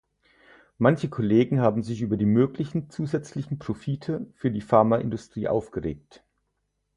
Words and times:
Manche 0.79 1.09
Kollegen 1.11 1.59
haben 1.59 1.83
sich 1.83 2.01
über 2.01 2.17
die 2.17 2.25
möglichen 2.25 2.89
zusätzlichen 2.89 3.59
Profite 3.59 4.25
für 4.33 4.49
die 4.49 4.61
Pharmaindustrie 4.61 5.47
aufgeregt. 5.47 6.23